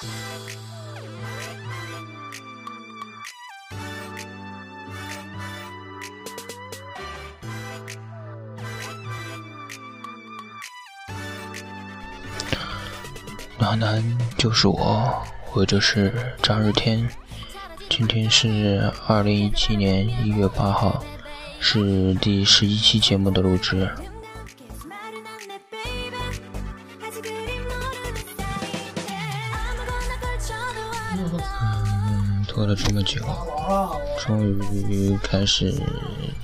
[0.00, 0.08] 暖
[13.78, 17.06] 男就是我，或者是张日天。
[17.90, 21.04] 今天是二零一七年一月八号，
[21.60, 23.86] 是第十一期节目的录制。
[32.70, 33.20] 了这么久，
[34.20, 35.74] 终于开始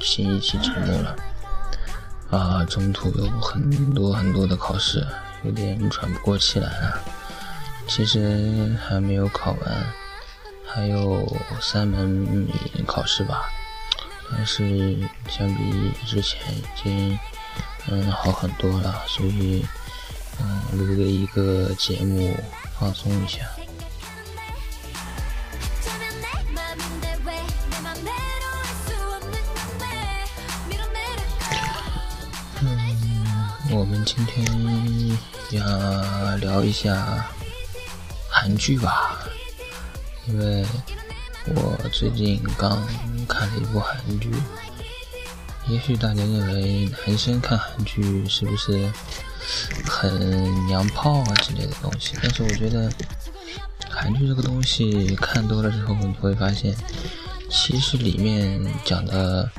[0.01, 1.17] 新一期节目了。
[2.31, 5.07] 啊，中途有很多很多的考试。
[5.45, 7.01] 有点喘不过气来了，
[7.87, 9.87] 其实还没有考完，
[10.67, 11.25] 还有
[11.61, 12.49] 三门
[12.85, 13.45] 考试吧，
[14.33, 17.17] 但是相比之前已经
[17.89, 19.65] 嗯好很多了，所以
[20.41, 22.35] 嗯录了一个节目
[22.77, 23.41] 放松一下。
[34.07, 35.19] 今天
[35.51, 37.27] 要聊一下
[38.31, 39.19] 韩剧吧，
[40.29, 40.65] 因为
[41.47, 42.87] 我最近刚
[43.27, 44.31] 看了一部韩剧。
[45.67, 48.89] 也许大家认为男生看韩剧是不是
[49.85, 52.89] 很娘炮啊之类的东西，但是我觉得
[53.91, 56.73] 韩剧这个东西看多了之后，你会发现
[57.51, 59.51] 其实里面讲的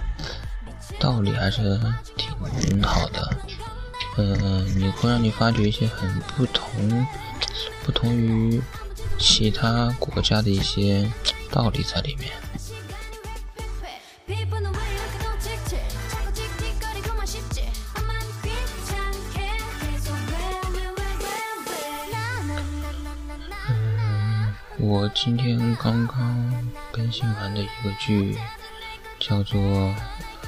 [0.97, 1.77] 道理还是
[2.15, 3.29] 挺好的。
[4.19, 7.05] 嗯，你会让你发觉一些很不同、
[7.85, 8.59] 不同于
[9.19, 11.07] 其他国家的一些
[11.51, 12.31] 道理在里面。
[24.79, 28.35] 我今天刚刚更新完的一个剧
[29.19, 29.59] 叫做《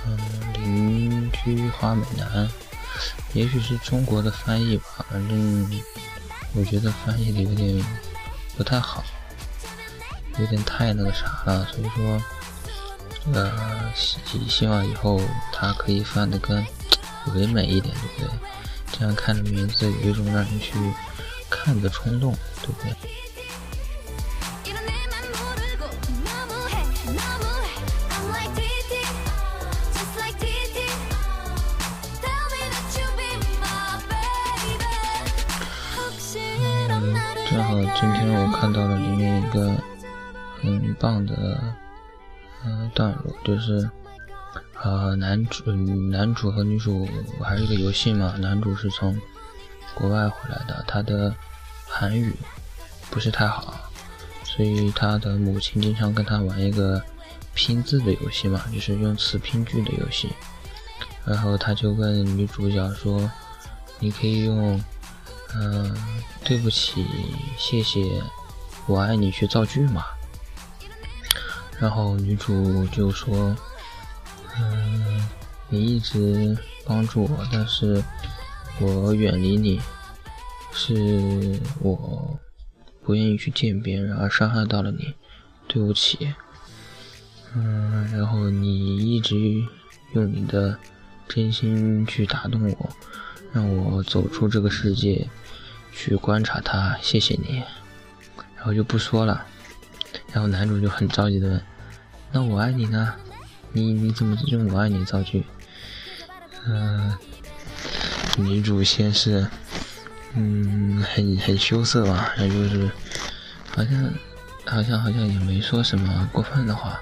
[0.07, 0.18] 嗯
[0.53, 2.47] 邻居花美男》。
[3.34, 5.82] 也许是中国的翻译吧，反正
[6.56, 7.86] 我觉得翻译的有点
[8.58, 9.04] 不太好，
[10.40, 12.22] 有点太那个啥了，所以说，
[13.34, 15.22] 呃，希希望以后
[15.54, 16.66] 它可以翻的更
[17.36, 18.40] 唯美一点，对不对？
[18.92, 20.74] 这样看着名字有一种让人去
[21.50, 22.94] 看的冲动，对不对？
[39.50, 39.76] 一个
[40.62, 41.60] 很棒的
[42.64, 43.90] 嗯段落，就是
[44.76, 47.08] 啊男主男主和女主
[47.42, 49.20] 还是一个游戏嘛，男主是从
[49.96, 51.34] 国外回来的，他的
[51.88, 52.32] 韩语
[53.10, 53.74] 不是太好，
[54.44, 57.02] 所以他的母亲经常跟他玩一个
[57.56, 60.30] 拼字的游戏嘛，就是用词拼句的游戏，
[61.26, 63.30] 然后他就问女主角说
[64.00, 64.80] ：“你可以用。”
[65.56, 65.92] 嗯，
[66.44, 67.04] 对不起，
[67.58, 68.22] 谢谢，
[68.89, 70.03] 我爱你去造句嘛。
[71.79, 73.55] 然后女主就说
[74.57, 75.29] ：“嗯，
[75.69, 78.03] 你一直帮助我，但是
[78.79, 79.79] 我远离你，
[80.73, 82.39] 是我
[83.03, 85.13] 不愿意去见别人而伤害到了你，
[85.67, 86.33] 对不起。”
[87.56, 89.35] 嗯，然后你一直
[90.13, 90.77] 用你的
[91.27, 92.89] 真心去打动我。
[93.51, 95.27] 让我走出这个世界，
[95.91, 96.97] 去观察他。
[97.01, 97.63] 谢谢你，
[98.59, 99.46] 然后就不说了。
[100.34, 101.62] 然后男主就很着急的问
[102.31, 103.14] ：“那我爱你呢？
[103.72, 105.46] 你你怎么用我爱你造句？”
[106.68, 107.18] 嗯，
[108.38, 109.48] 女主先是
[110.36, 112.92] 嗯很很羞涩吧，然后就是
[113.74, 114.14] 好像
[114.66, 117.00] 好像好像也没说什么过分的话，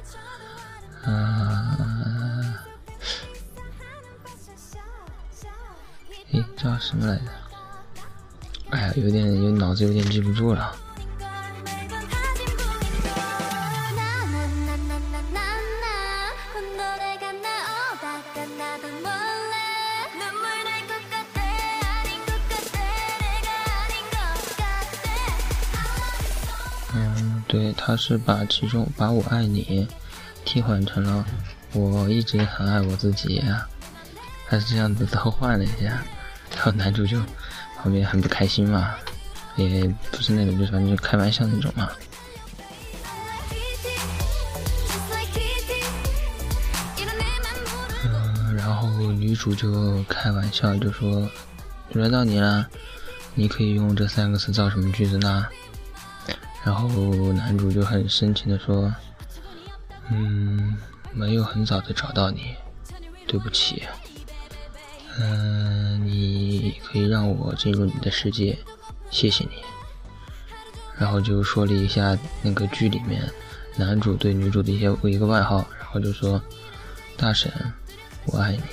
[1.05, 2.53] 嗯。
[6.33, 7.23] 诶，叫什么来着？
[8.69, 10.75] 哎呀，有点有脑子有点记不住了。
[26.97, 29.87] 嗯，对，他是把其中把我爱你
[30.43, 31.25] 替换成了
[31.73, 33.43] 我一直很爱我自己，
[34.47, 36.01] 他是这样子倒换了一下。
[36.55, 37.21] 然后男主就
[37.77, 38.95] 旁边很不开心嘛，
[39.57, 41.89] 也不是那种，就反正就开玩笑那种嘛。
[48.05, 51.29] 嗯，然后女主就开玩笑就说
[51.93, 52.65] ：“轮到你了，
[53.35, 55.45] 你可以用这三个词造什么句子呢？”
[56.63, 56.87] 然后
[57.33, 58.93] 男主就很深情的说
[60.11, 60.77] ：“嗯，
[61.13, 62.55] 没有很早的找到你，
[63.25, 63.83] 对不起。
[65.19, 68.57] 嗯，你可以让我进入你的世界，
[69.09, 69.51] 谢谢你。”
[70.99, 73.21] 然后就说了一下那个剧里面
[73.75, 76.41] 男主对女主的一些一个外号，然后就说
[77.15, 77.51] ：“大婶，
[78.25, 78.63] 我爱你。”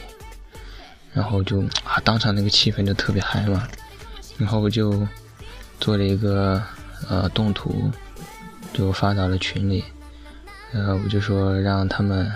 [1.12, 3.68] 然后就啊，当场那个气氛就特别嗨嘛。
[4.36, 5.06] 然后我就
[5.78, 6.60] 做了一个
[7.08, 7.90] 呃动图，
[8.72, 9.84] 就发到了群里。
[10.72, 12.30] 呃，我就说让他们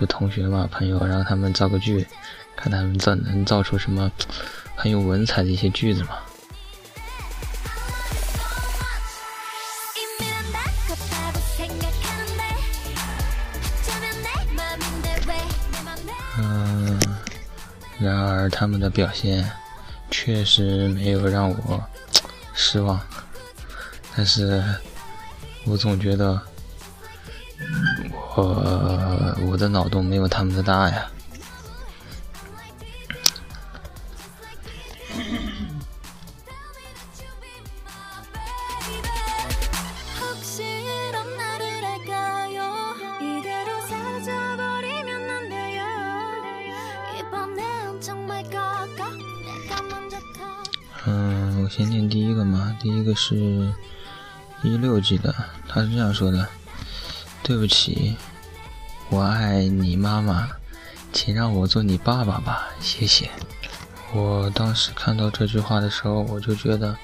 [0.00, 2.06] 就同学嘛朋友，让他们造个句，
[2.56, 4.10] 看他们造能造出什么
[4.74, 6.10] 很有文采的一些句子嘛。
[16.36, 17.00] 嗯，
[18.00, 19.48] 然而他们的表现
[20.10, 21.80] 确实没有让我
[22.52, 23.00] 失望，
[24.16, 24.62] 但是
[25.66, 26.40] 我总觉得
[28.36, 31.10] 我我的脑洞没有他们的大呀。
[51.06, 52.74] 嗯，我先念第一个嘛。
[52.80, 53.70] 第一个是
[54.64, 55.34] 一六级的，
[55.68, 56.48] 他是这样说的
[57.44, 58.16] ：“对不起，
[59.10, 60.48] 我爱你妈妈，
[61.12, 63.30] 请让我做你爸爸吧，谢谢。”
[64.14, 66.96] 我当时看到这句话的时候，我就觉得，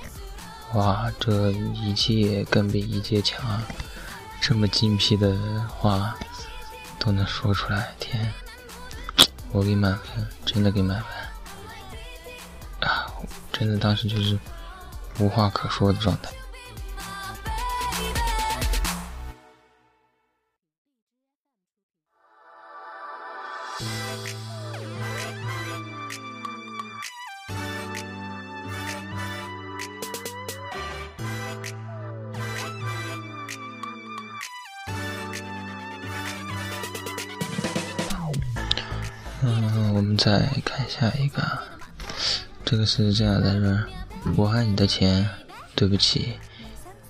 [0.72, 3.62] 哇，这一届更比一届强啊！
[4.40, 5.36] 这么精辟的
[5.68, 6.16] 话
[6.98, 8.32] 都能说出来，天，
[9.52, 11.02] 我给满分，真的给满
[12.80, 13.06] 分啊。
[13.52, 14.38] 真的，当时就是
[15.18, 16.30] 无话可说的状态。
[39.42, 41.42] 嗯，我们再看下一个。
[42.62, 43.58] 这个是这样的，
[44.22, 45.26] 说我爱你的钱，
[45.75, 46.34] 对不起，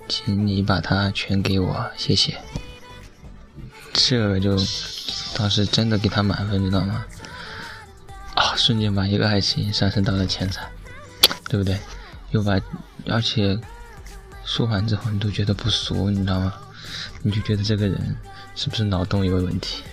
[0.07, 2.39] 请你把它全给我，谢谢。
[3.91, 4.57] 这个就
[5.35, 7.05] 当时真的给他满分，知道吗？
[8.35, 10.65] 啊，瞬间把一个爱情上升到了钱财，
[11.49, 11.77] 对不对？
[12.31, 12.57] 又把，
[13.07, 13.59] 而且
[14.45, 16.53] 说完之后你都觉得不俗，你知道吗？
[17.21, 18.15] 你就觉得这个人
[18.55, 19.83] 是不是脑洞有问题？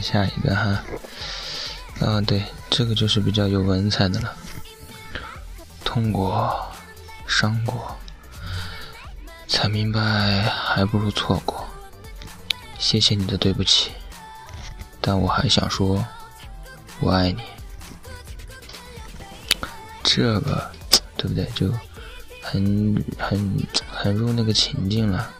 [0.00, 0.84] 下一个哈，
[2.00, 4.34] 啊，对，这个就是比较有文采的了。
[5.84, 6.66] 痛过，
[7.26, 7.96] 伤过，
[9.46, 11.66] 才明白还不如错过。
[12.78, 13.90] 谢谢你的对不起，
[15.00, 16.04] 但我还想说，
[17.00, 17.42] 我爱你。
[20.04, 20.70] 这个，
[21.16, 21.44] 对不对？
[21.54, 21.72] 就
[22.42, 25.30] 很很很入那个情境了，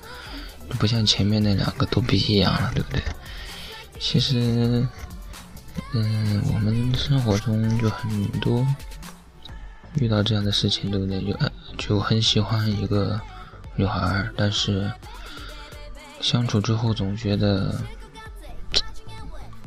[0.78, 3.02] 不像前面那两个都不一样了，对不对？
[4.00, 4.86] 其实，
[5.92, 8.66] 嗯，我们生活中就很多
[9.96, 11.20] 遇到这样的事情，对不对？
[11.20, 11.36] 就
[11.76, 13.20] 就很喜欢一个
[13.74, 14.90] 女孩，但是
[16.20, 17.74] 相处之后总觉得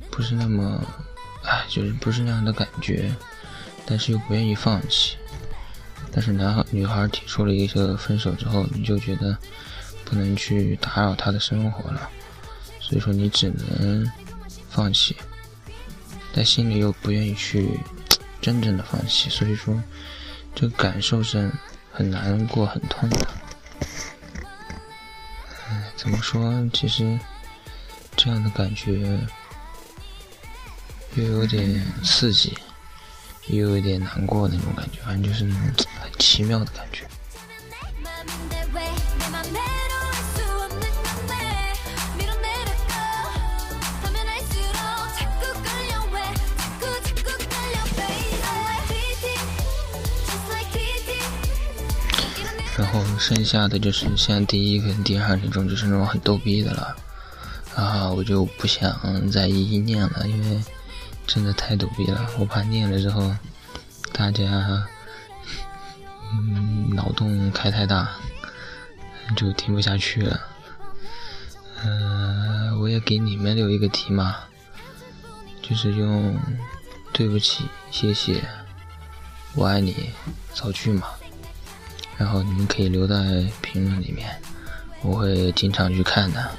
[0.10, 0.84] 不是那么，
[1.44, 3.14] 哎，就是不是那样的感觉，
[3.86, 5.18] 但是又不愿意放弃。
[6.12, 9.38] 但是男孩女孩提出了一个分手之后，你就觉得
[10.04, 12.10] 不能去打扰她的生活了，
[12.91, 14.05] 所以说你只能。
[14.74, 15.17] 放弃，
[16.33, 17.77] 但心里又不愿意去
[18.39, 19.83] 真正的放弃，所以说
[20.55, 21.51] 这个感受是
[21.91, 23.27] 很难过、很痛的。
[25.67, 26.65] 哎，怎么说？
[26.71, 27.19] 其实
[28.15, 29.19] 这样的感觉
[31.15, 32.57] 又有点刺激，
[33.48, 37.05] 又有点难过那种感觉，反正就是那种很奇妙的感觉。
[52.78, 56.96] 然后剩下的就是像第一跟第二这种，就是那种很逗逼的了，
[57.75, 60.63] 啊，我就不想再一一念了，因为
[61.28, 63.36] 真的太逗逼了，我怕念了之后
[64.13, 64.88] 大家
[66.32, 68.10] 嗯脑洞开太大，
[69.36, 70.42] 就听不下去了。
[71.84, 74.38] 嗯，我也给你们留一个题嘛，
[75.62, 76.40] 就是用
[77.12, 78.44] “对不起”“谢谢
[79.56, 80.12] ”“我爱你”
[80.54, 81.08] 造句嘛。
[82.22, 83.16] 然后你们可以留在
[83.62, 84.30] 评论里面，
[85.01, 86.51] 我会经常去看的。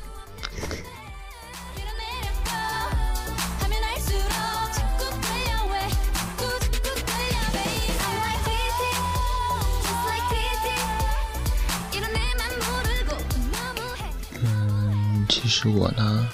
[14.40, 16.28] 嗯，其实我呢，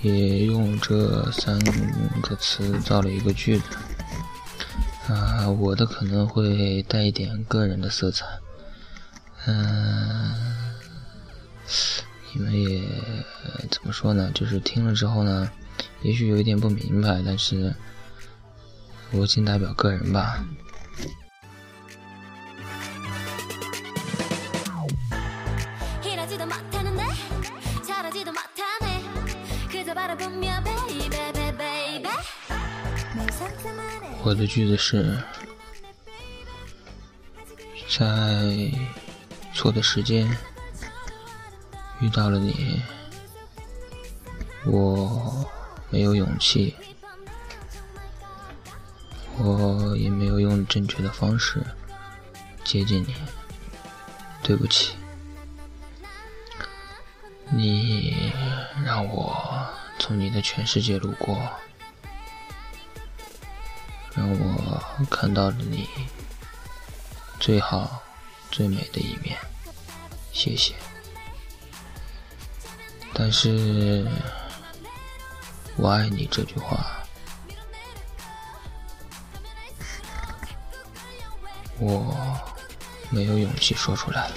[0.00, 1.58] 也用这三
[2.22, 3.64] 个词造了一个句子。
[5.14, 8.26] 啊，我的可能会带一点个人的色彩，
[9.46, 10.34] 嗯，
[12.32, 12.82] 你们也
[13.70, 14.30] 怎么说呢？
[14.34, 15.48] 就是听了之后呢，
[16.02, 17.72] 也许有一点不明白，但是
[19.12, 20.44] 我仅代表个人吧。
[34.26, 35.18] 我的句子是，
[37.90, 38.72] 在
[39.52, 40.26] 错的时间
[42.00, 42.80] 遇到了你，
[44.64, 45.46] 我
[45.90, 46.74] 没有勇气，
[49.36, 51.62] 我也没有用正确的方式
[52.64, 53.14] 接近你，
[54.42, 54.94] 对不起，
[57.50, 58.32] 你
[58.82, 61.38] 让我从你的全世界路过。
[64.16, 65.88] 让我看到了你
[67.40, 68.00] 最好、
[68.50, 69.36] 最美的一面，
[70.32, 70.74] 谢谢。
[73.12, 74.06] 但是，
[75.76, 77.02] 我爱你这句话，
[81.78, 82.16] 我
[83.10, 84.30] 没有勇气说出来。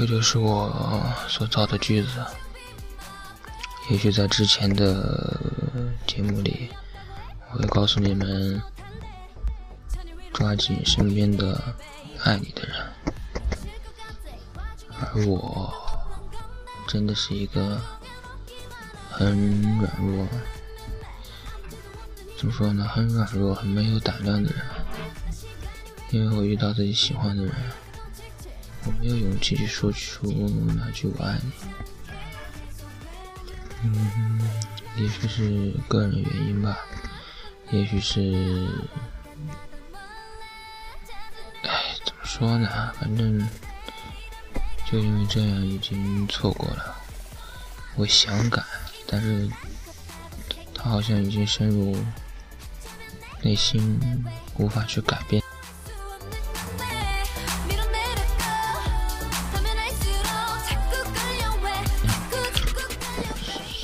[0.00, 2.08] 这就是我所造的句子。
[3.90, 5.38] 也许在之前的
[6.06, 6.70] 节目里，
[7.52, 8.62] 我会告诉你们：
[10.32, 11.62] 抓紧身边的
[12.24, 12.74] 爱你的人。
[14.98, 15.70] 而我
[16.88, 17.78] 真的是一个
[19.10, 20.26] 很软弱，
[22.38, 22.88] 怎么说呢？
[22.88, 24.62] 很软弱、很没有胆量的人。
[26.10, 27.52] 因为我遇到自己喜欢的人。
[28.86, 30.26] 我没有勇气去说出
[30.76, 31.52] 那句“我爱你”。
[33.84, 34.40] 嗯，
[34.96, 36.78] 也许是个人原因吧，
[37.70, 38.68] 也许是……
[41.62, 42.92] 哎，怎么说呢？
[42.98, 43.48] 反正
[44.86, 46.96] 就因为这样，已经错过了。
[47.96, 48.62] 我想改，
[49.06, 49.48] 但是
[50.74, 51.96] 他好像已经深入
[53.42, 54.00] 内心，
[54.56, 55.42] 无法去改变。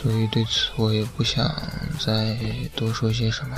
[0.06, 1.52] 所以对此我也不想
[1.98, 2.36] 再
[2.76, 3.56] 多说些什么，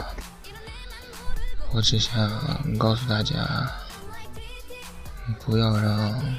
[1.74, 2.18] 我只想
[2.78, 3.70] 告诉大家，
[5.44, 6.38] 不要让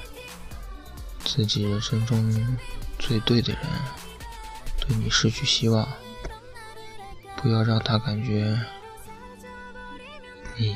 [1.23, 2.57] 自己人生中
[2.97, 3.61] 最对的人
[4.79, 5.87] 对你失去希望，
[7.37, 8.59] 不要让他感觉
[10.57, 10.75] 你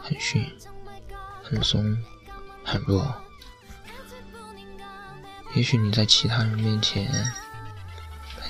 [0.00, 0.48] 很逊、
[1.42, 1.98] 很怂、
[2.64, 3.12] 很弱。
[5.56, 7.10] 也许你在其他人面前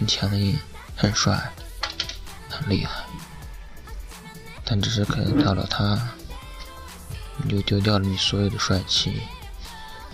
[0.01, 0.59] 很强硬、
[0.97, 1.53] 很帅、
[2.49, 3.05] 很厉害，
[4.65, 6.09] 但只是可能到了他，
[7.37, 9.21] 你就丢掉了你所有的帅气、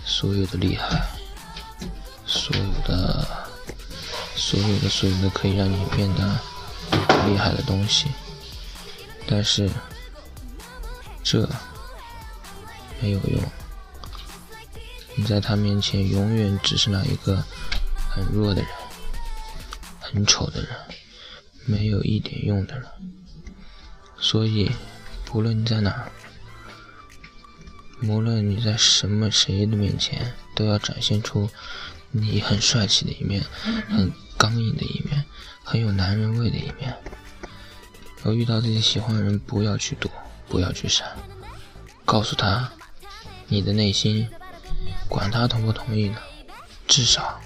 [0.03, 1.07] 所有的厉害、
[2.25, 3.25] 所有的、
[4.35, 6.37] 所有的、所有的可以让你变得
[7.25, 8.07] 厉害的东西。
[9.25, 9.69] 但是
[11.23, 11.47] 这
[12.99, 13.41] 没有用。
[15.15, 17.41] 你在他面前永远只是那一个
[18.09, 18.69] 很弱的人，
[20.11, 20.69] 很丑的人，
[21.65, 22.87] 没有一点用的人。
[24.17, 24.71] 所以，
[25.25, 26.11] 不论你在哪儿，
[28.03, 31.49] 无论你在什么谁的面前，都要展现出
[32.11, 33.43] 你很帅气的一面，
[33.89, 35.25] 很刚硬的一面，
[35.63, 36.95] 很有男人味的一面。
[38.23, 40.09] 而遇到自己喜欢的人，不要去躲，
[40.47, 41.07] 不要去闪，
[42.05, 42.71] 告诉他
[43.47, 44.27] 你的内心。
[45.09, 46.17] 管他同不同意呢，
[46.85, 47.39] 至少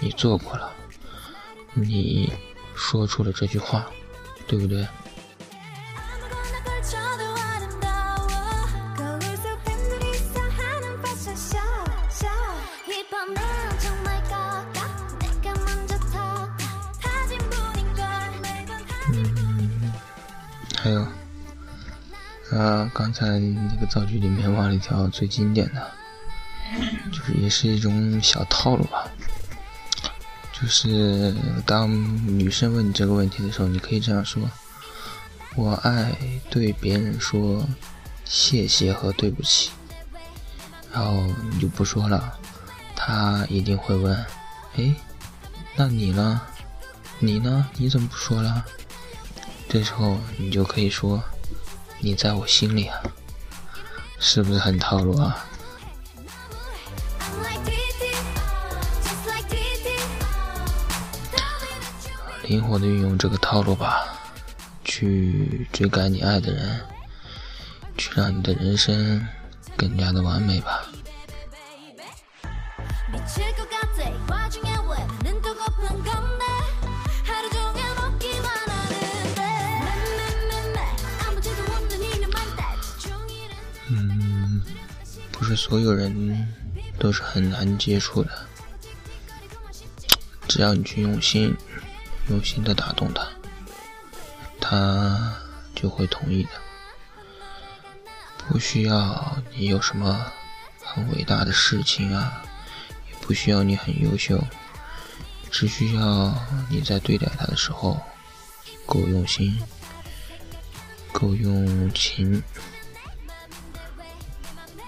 [0.00, 0.72] 你做过了，
[1.74, 2.32] 你
[2.74, 3.86] 说出了这句话，
[4.46, 4.86] 对不对？
[19.14, 19.92] 嗯，
[20.78, 21.00] 还有，
[22.58, 25.90] 啊，刚才那个造句里面忘了一条最经典的，
[27.10, 29.10] 就是也是一种小套路吧。
[30.62, 31.34] 就是
[31.66, 31.90] 当
[32.38, 34.48] 女生问你这个问题的时候，你可以这样说
[35.56, 36.16] ：“我爱
[36.48, 37.66] 对别人说
[38.24, 39.70] 谢谢和对不起。”
[40.94, 42.38] 然后你就不说了，
[42.94, 44.14] 她一定会问
[44.78, 44.94] ：“哎，
[45.74, 46.40] 那你呢？
[47.18, 47.66] 你呢？
[47.76, 48.64] 你怎么不说了？”
[49.68, 51.20] 这时候你就可以说
[51.98, 53.02] ：“你在我心里啊。”
[54.20, 55.44] 是不是很套路啊？
[62.44, 64.04] 灵活的运用这个套路吧，
[64.84, 66.80] 去追赶你爱的人，
[67.96, 69.26] 去让你的人生
[69.76, 70.82] 更加的完美吧。
[83.88, 84.62] 嗯，
[85.30, 86.48] 不是所有人
[86.98, 88.30] 都是很难接触的，
[90.48, 91.56] 只要你去用心。
[92.28, 93.28] 用心的打动他，
[94.60, 95.36] 他
[95.74, 96.50] 就会同意的。
[98.48, 100.24] 不需要你有什么
[100.82, 102.42] 很伟大的事情啊，
[103.10, 104.42] 也不需要你很优秀，
[105.50, 106.34] 只需要
[106.70, 108.00] 你在对待他的时候
[108.86, 109.60] 够用心、
[111.12, 112.42] 够用情、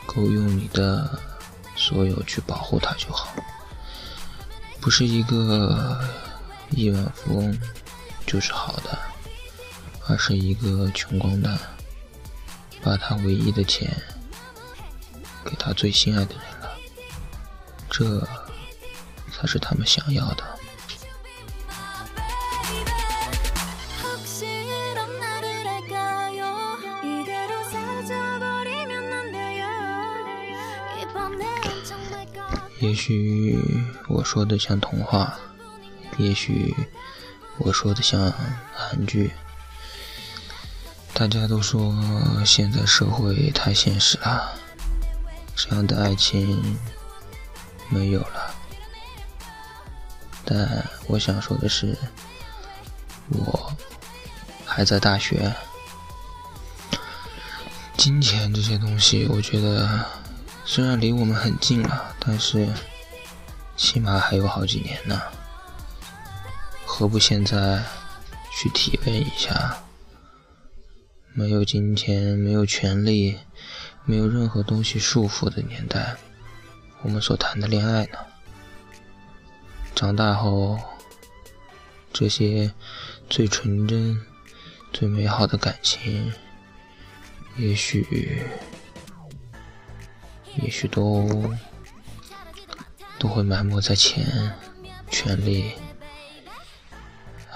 [0.06, 1.20] 够用你的
[1.76, 3.34] 所有去保护他就好，
[4.80, 6.00] 不是一个。
[6.74, 7.58] 亿万富翁
[8.26, 8.98] 就是好的，
[10.08, 11.58] 而是一个穷光蛋，
[12.82, 13.90] 把他唯一的钱
[15.44, 16.70] 给他最心爱的人了，
[17.88, 18.20] 这
[19.32, 20.44] 才是他们想要的。
[32.80, 33.58] 也许
[34.08, 35.38] 我说的像童话。
[36.16, 36.74] 也许
[37.58, 38.32] 我说的像
[38.72, 39.32] 韩剧，
[41.12, 41.94] 大家都说
[42.44, 44.52] 现在社会太现实了，
[45.54, 46.76] 这样的爱情
[47.88, 48.54] 没有了。
[50.44, 51.96] 但我想说的是，
[53.30, 53.72] 我
[54.64, 55.54] 还在大学，
[57.96, 60.04] 金钱这些东西，我觉得
[60.64, 62.68] 虽然离我们很近了，但是
[63.76, 65.20] 起码还有好几年呢。
[66.96, 67.82] 何不现在
[68.52, 69.82] 去体验一下，
[71.32, 73.36] 没有金钱、没有权利、
[74.04, 76.14] 没有任何东西束缚的年代，
[77.02, 78.18] 我们所谈的恋爱呢？
[79.92, 80.78] 长大后，
[82.12, 82.72] 这些
[83.28, 84.24] 最纯真、
[84.92, 86.32] 最美好的感情，
[87.56, 88.40] 也许，
[90.62, 91.52] 也许都
[93.18, 94.54] 都会埋没在钱、
[95.10, 95.72] 权利。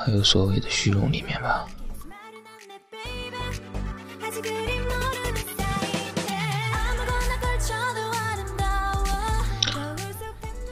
[0.09, 1.67] 还有所谓的虚荣里面吧。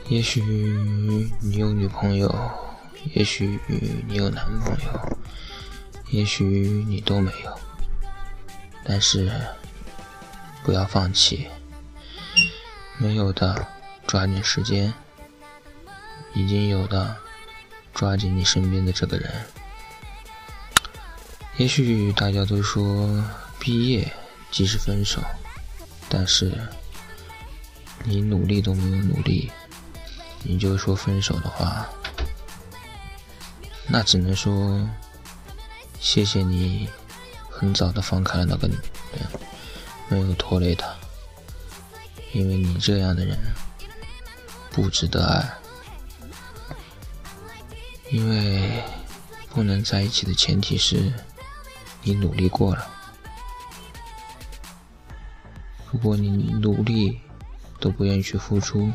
[0.09, 2.35] 也许你有女朋友，
[3.13, 3.61] 也许
[4.09, 5.19] 你有男朋友，
[6.09, 7.61] 也许你都没有，
[8.85, 9.31] 但是
[10.65, 11.47] 不要放弃。
[12.97, 13.67] 没有的，
[14.07, 14.91] 抓紧时间；
[16.33, 17.15] 已经有的。
[17.97, 19.33] 抓紧你身边的这个人。
[21.57, 23.25] 也许大家都说
[23.59, 24.13] 毕业
[24.51, 25.23] 即是分手，
[26.07, 26.53] 但是
[28.05, 29.51] 你努力都没有努力，
[30.43, 31.89] 你就说分手的话，
[33.89, 34.87] 那只能说
[35.99, 36.91] 谢谢你
[37.49, 38.75] 很早的放开了那个女
[39.15, 39.27] 人，
[40.11, 40.95] 没有拖累她，
[42.35, 43.39] 因为你这样的人
[44.71, 45.66] 不值得爱。
[48.11, 48.83] 因为
[49.51, 51.13] 不能在一起的前提是
[52.03, 52.87] 你努力过了。
[55.91, 56.29] 如果你
[56.61, 57.21] 努力
[57.81, 58.91] 都不愿意去付出，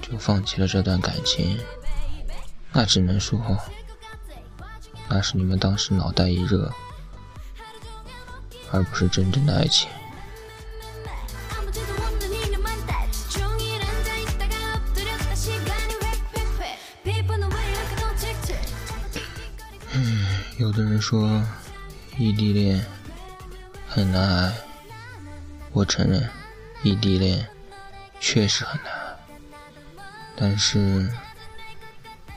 [0.00, 1.58] 就放弃了这段感情，
[2.72, 3.40] 那只能说
[5.08, 6.72] 那是你们当时脑袋一热，
[8.70, 9.88] 而不是真正的爱情。
[21.02, 21.44] 说
[22.16, 22.86] 异地恋
[23.88, 24.52] 很难挨，
[25.72, 26.30] 我承认
[26.84, 27.44] 异地恋
[28.20, 28.92] 确实很难，
[30.36, 31.12] 但是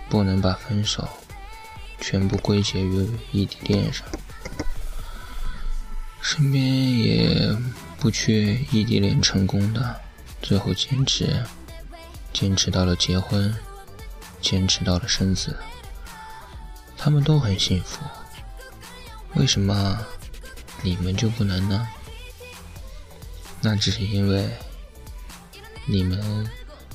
[0.09, 1.07] 不能把分手
[2.01, 4.03] 全部归结于异地恋上。
[6.19, 7.55] 身边也
[7.99, 10.01] 不缺异地恋成功的，
[10.41, 11.45] 最后坚持，
[12.33, 13.55] 坚持到了结婚，
[14.41, 15.55] 坚持到了生子，
[16.97, 18.01] 他们都很幸福。
[19.35, 19.99] 为什么
[20.81, 21.87] 你们就不能呢？
[23.61, 24.49] 那只是因为
[25.85, 26.49] 你们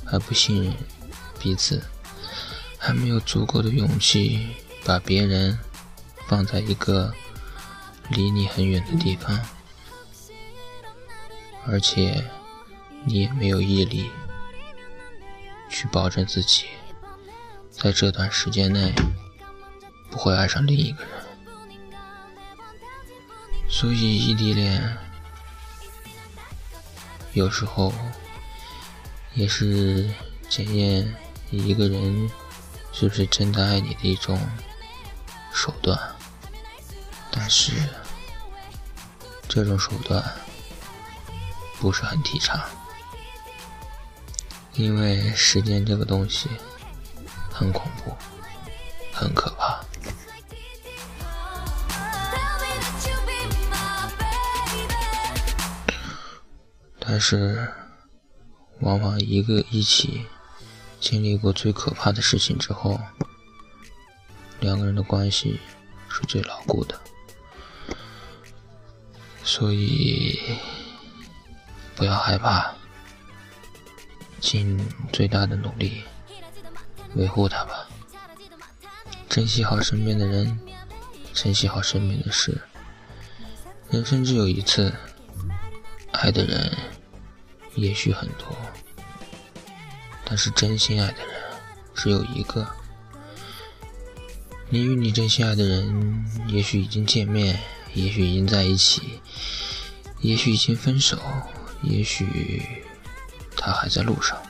[0.05, 0.73] 还不信任
[1.39, 1.83] 彼此，
[2.77, 4.47] 还没有足够的勇气
[4.85, 5.57] 把别人
[6.27, 7.13] 放在一个。
[8.09, 9.39] 离你很远的地方，
[11.65, 12.21] 而且
[13.05, 14.11] 你也没有毅力
[15.69, 16.65] 去保证自己
[17.69, 18.93] 在这段时间内
[20.09, 21.20] 不会爱上另一个人，
[23.71, 24.97] 所以异地恋
[27.33, 27.91] 有时候
[29.33, 30.07] 也是
[30.49, 31.15] 检验
[31.49, 32.29] 一个人
[32.91, 34.37] 是不是真的爱你的一种
[35.51, 35.97] 手段，
[37.31, 37.71] 但是。
[39.53, 40.23] 这种手段
[41.77, 42.57] 不是很提倡，
[44.75, 46.47] 因为时间这个东西
[47.51, 48.15] 很恐怖，
[49.11, 49.50] 很可
[57.11, 57.67] 但是，
[58.79, 60.25] 往往一个一起
[61.01, 62.97] 经历过最可怕的事情之后，
[64.61, 65.59] 两个人的关系
[66.07, 66.97] 是最牢固的。
[69.43, 70.39] 所以，
[71.97, 72.73] 不要害怕，
[74.39, 74.79] 尽
[75.11, 76.03] 最大的努力
[77.15, 77.89] 维护他吧。
[79.27, 80.57] 珍惜好身边的人，
[81.33, 82.61] 珍惜好身边的事。
[83.89, 84.93] 人生只有一次，
[86.13, 86.71] 爱的人
[87.75, 88.47] 也许很多，
[90.25, 91.35] 但是真心爱的人
[91.93, 92.67] 只有一个。
[94.69, 97.59] 你与你真心爱的人，也许已经见面。
[97.93, 99.19] 也许已经在一起，
[100.21, 101.19] 也许已经分手，
[101.81, 102.81] 也许
[103.57, 104.41] 他还在路上，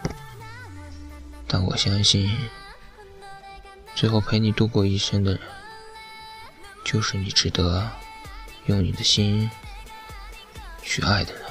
[1.48, 2.32] 但我相信，
[3.96, 5.42] 最后陪你度过一生的人，
[6.86, 7.90] 就是你值得
[8.68, 9.50] 用你的心
[10.84, 11.51] 去爱的人。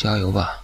[0.00, 0.62] 加油吧！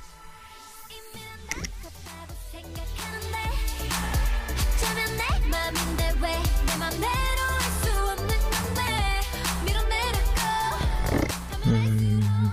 [11.64, 12.52] 嗯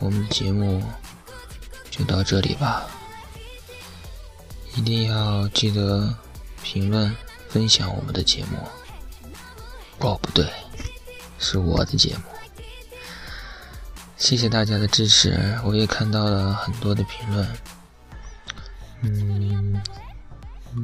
[0.00, 0.82] 我们的节目
[1.90, 2.86] 就到这里吧，
[4.74, 6.16] 一定要记得
[6.62, 7.14] 评论
[7.50, 8.56] 分享我们的节目。
[9.98, 10.50] 哦，不对，
[11.38, 12.31] 是我的节目。
[14.22, 17.48] 谢谢大家的支持，我也看到了很多的评论，
[19.00, 19.82] 嗯，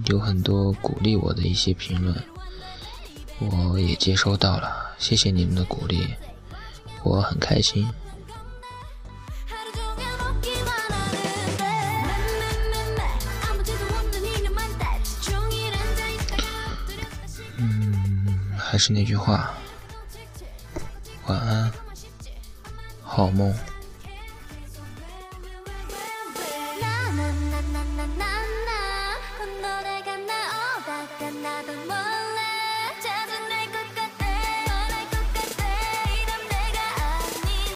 [0.07, 2.21] 有很多鼓励我的一些评论，
[3.39, 6.09] 我也接收到了，谢谢你们的鼓励，
[7.05, 7.89] 我很开心。
[17.57, 19.55] 嗯还是那句话，
[21.27, 21.73] 晚安，
[23.19, 23.68] 好梦。